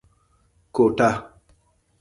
کوټه 0.75 1.09